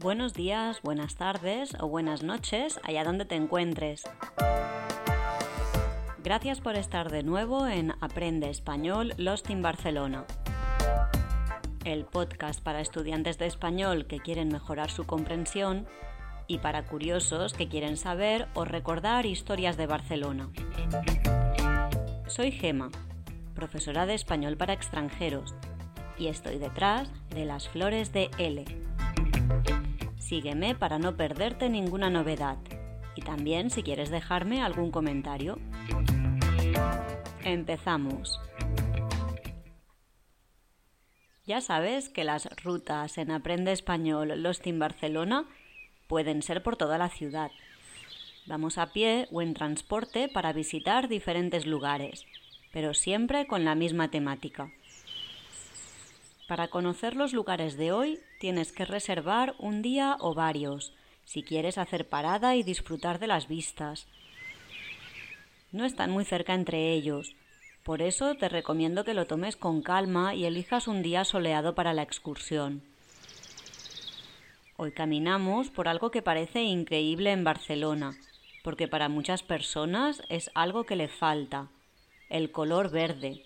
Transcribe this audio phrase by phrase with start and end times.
[0.00, 4.04] Buenos días, buenas tardes o buenas noches, allá donde te encuentres.
[6.22, 10.24] Gracias por estar de nuevo en Aprende Español Lost in Barcelona,
[11.82, 15.88] el podcast para estudiantes de español que quieren mejorar su comprensión
[16.46, 20.48] y para curiosos que quieren saber o recordar historias de Barcelona.
[22.28, 22.90] Soy Gema,
[23.56, 25.56] profesora de español para extranjeros,
[26.16, 28.64] y estoy detrás de las flores de L.
[30.28, 32.58] Sígueme para no perderte ninguna novedad
[33.16, 35.58] y también si quieres dejarme algún comentario.
[37.44, 38.38] Empezamos.
[41.46, 45.46] Ya sabes que las rutas en Aprende Español Lost in Barcelona
[46.08, 47.50] pueden ser por toda la ciudad.
[48.44, 52.26] Vamos a pie o en transporte para visitar diferentes lugares,
[52.70, 54.70] pero siempre con la misma temática.
[56.48, 60.94] Para conocer los lugares de hoy tienes que reservar un día o varios,
[61.26, 64.06] si quieres hacer parada y disfrutar de las vistas.
[65.72, 67.36] No están muy cerca entre ellos,
[67.82, 71.92] por eso te recomiendo que lo tomes con calma y elijas un día soleado para
[71.92, 72.82] la excursión.
[74.78, 78.16] Hoy caminamos por algo que parece increíble en Barcelona,
[78.64, 81.68] porque para muchas personas es algo que le falta,
[82.30, 83.42] el color verde,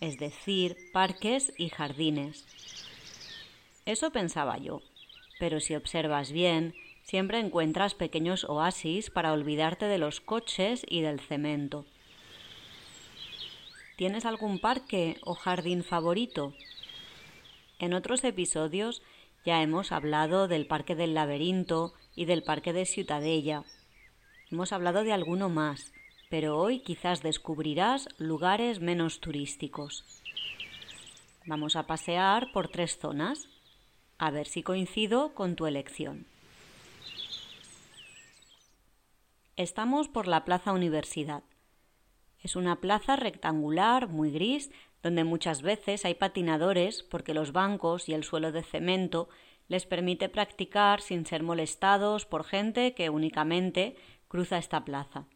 [0.00, 2.46] es decir, parques y jardines.
[3.86, 4.82] Eso pensaba yo,
[5.38, 11.20] pero si observas bien, siempre encuentras pequeños oasis para olvidarte de los coches y del
[11.20, 11.84] cemento.
[13.96, 16.54] ¿Tienes algún parque o jardín favorito?
[17.78, 19.02] En otros episodios
[19.44, 23.62] ya hemos hablado del Parque del Laberinto y del Parque de Ciutadella.
[24.50, 25.92] Hemos hablado de alguno más,
[26.34, 30.04] pero hoy quizás descubrirás lugares menos turísticos.
[31.46, 33.48] Vamos a pasear por tres zonas,
[34.18, 36.26] a ver si coincido con tu elección.
[39.54, 41.44] Estamos por la Plaza Universidad.
[42.40, 44.72] Es una plaza rectangular, muy gris,
[45.04, 49.28] donde muchas veces hay patinadores porque los bancos y el suelo de cemento
[49.68, 53.94] les permite practicar sin ser molestados por gente que únicamente
[54.26, 55.28] cruza esta plaza.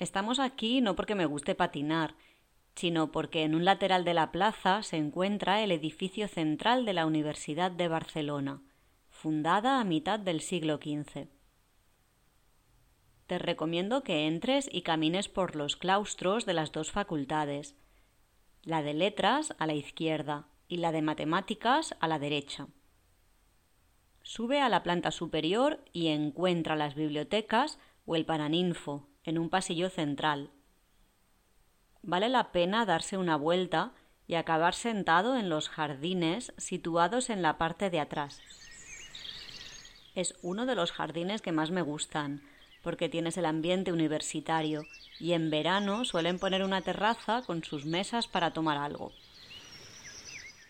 [0.00, 2.14] Estamos aquí no porque me guste patinar,
[2.74, 7.04] sino porque en un lateral de la plaza se encuentra el edificio central de la
[7.04, 8.62] Universidad de Barcelona,
[9.10, 11.28] fundada a mitad del siglo XV.
[13.26, 17.76] Te recomiendo que entres y camines por los claustros de las dos facultades,
[18.62, 22.68] la de letras a la izquierda y la de matemáticas a la derecha.
[24.22, 29.90] Sube a la planta superior y encuentra las bibliotecas o el Paraninfo en un pasillo
[29.90, 30.50] central.
[32.02, 33.92] Vale la pena darse una vuelta
[34.26, 38.40] y acabar sentado en los jardines situados en la parte de atrás.
[40.14, 42.42] Es uno de los jardines que más me gustan,
[42.82, 44.84] porque tienes el ambiente universitario
[45.18, 49.12] y en verano suelen poner una terraza con sus mesas para tomar algo.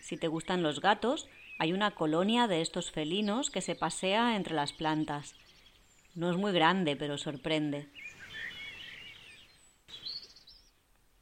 [0.01, 4.55] Si te gustan los gatos, hay una colonia de estos felinos que se pasea entre
[4.55, 5.35] las plantas.
[6.15, 7.87] No es muy grande, pero sorprende.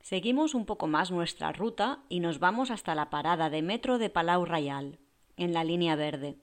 [0.10, 4.10] Seguimos un poco más nuestra ruta y nos vamos hasta la parada de metro de
[4.10, 4.98] Palau Rayal,
[5.38, 6.40] en la línea verde.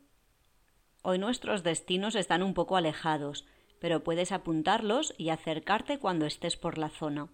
[1.03, 3.45] Hoy nuestros destinos están un poco alejados,
[3.81, 7.29] pero puedes apuntarlos y acercarte cuando estés por la zona.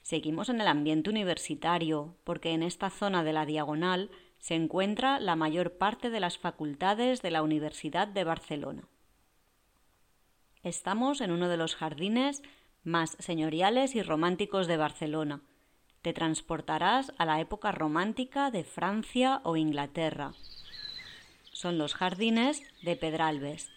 [0.00, 4.10] Seguimos en el ambiente universitario, porque en esta zona de la diagonal
[4.40, 8.88] se encuentra la mayor parte de las facultades de la Universidad de Barcelona.
[10.64, 12.42] Estamos en uno de los jardines
[12.82, 15.42] más señoriales y románticos de Barcelona.
[16.02, 20.32] Te transportarás a la época romántica de Francia o Inglaterra.
[21.52, 23.70] Son los jardines de Pedralbes.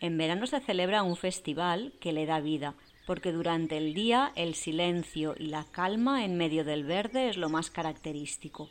[0.00, 2.74] En verano se celebra un festival que le da vida,
[3.06, 7.48] porque durante el día el silencio y la calma en medio del verde es lo
[7.48, 8.68] más característico.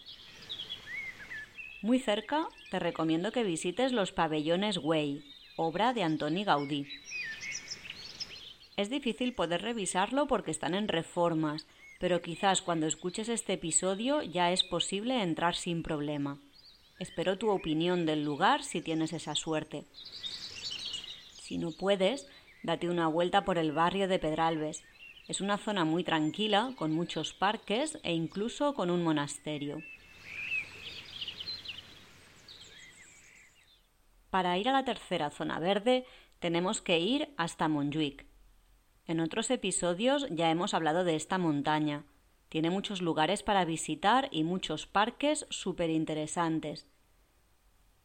[1.81, 5.25] Muy cerca te recomiendo que visites los pabellones Güell,
[5.55, 6.87] obra de Antoni Gaudí.
[8.77, 11.65] Es difícil poder revisarlo porque están en reformas,
[12.03, 16.37] pero quizás cuando escuches este episodio ya es posible entrar sin problema.
[16.99, 19.85] Espero tu opinión del lugar si tienes esa suerte.
[21.41, 22.27] Si no puedes,
[22.61, 24.83] date una vuelta por el barrio de Pedralbes.
[25.29, 29.81] Es una zona muy tranquila, con muchos parques e incluso con un monasterio.
[34.29, 36.05] Para ir a la tercera zona verde
[36.39, 38.32] tenemos que ir hasta Montjuic.
[39.05, 42.05] En otros episodios ya hemos hablado de esta montaña.
[42.47, 46.87] Tiene muchos lugares para visitar y muchos parques súper interesantes.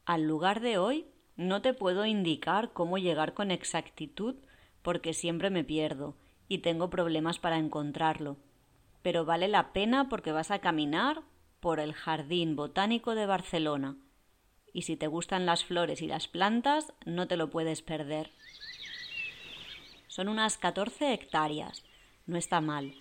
[0.07, 1.07] Al lugar de hoy
[1.37, 4.37] no te puedo indicar cómo llegar con exactitud
[4.83, 6.17] porque siempre me pierdo
[6.49, 8.39] y tengo problemas para encontrarlo.
[9.03, 11.23] Pero vale la pena porque vas a caminar
[11.61, 13.97] por el Jardín Botánico de Barcelona.
[14.73, 18.33] Y si te gustan las flores y las plantas, no te lo puedes perder.
[20.19, 21.85] Son unas 14 hectáreas.
[22.27, 22.93] No está mal.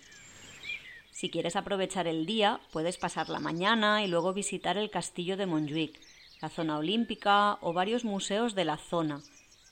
[1.10, 5.46] Si quieres aprovechar el día, puedes pasar la mañana y luego visitar el castillo de
[5.46, 5.98] Montjuic
[6.40, 9.20] la zona olímpica o varios museos de la zona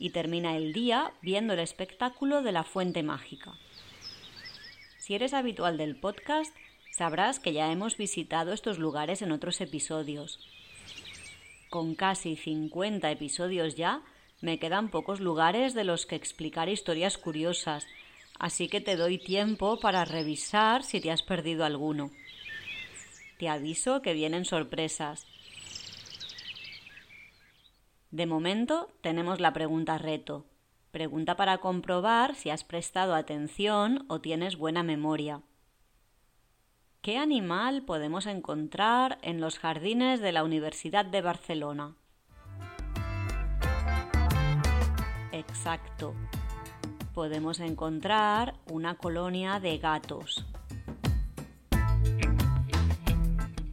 [0.00, 3.52] y termina el día viendo el espectáculo de la fuente mágica.
[4.98, 6.52] Si eres habitual del podcast,
[6.90, 10.40] sabrás que ya hemos visitado estos lugares en otros episodios.
[11.70, 14.02] Con casi 50 episodios ya,
[14.46, 17.86] me quedan pocos lugares de los que explicar historias curiosas,
[18.38, 22.10] así que te doy tiempo para revisar si te has perdido alguno.
[23.38, 25.26] Te aviso que vienen sorpresas
[28.16, 30.46] de momento tenemos la pregunta reto.
[30.90, 35.42] Pregunta para comprobar si has prestado atención o tienes buena memoria.
[37.02, 41.96] ¿Qué animal podemos encontrar en los jardines de la Universidad de Barcelona?
[45.56, 46.14] Exacto.
[47.14, 50.46] Podemos encontrar una colonia de gatos.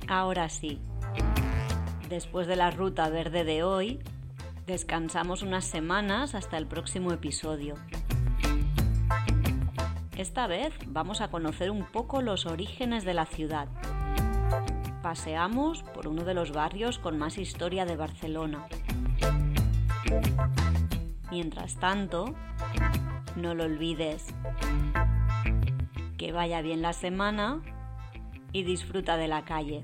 [0.07, 0.79] Ahora sí,
[2.09, 3.99] después de la ruta verde de hoy,
[4.65, 7.75] Descansamos unas semanas hasta el próximo episodio.
[10.15, 13.67] Esta vez vamos a conocer un poco los orígenes de la ciudad.
[15.01, 18.67] Paseamos por uno de los barrios con más historia de Barcelona.
[21.33, 22.35] Mientras tanto,
[23.35, 24.27] no lo olvides.
[26.15, 27.59] Que vaya bien la semana
[28.51, 29.83] y disfruta de la calle.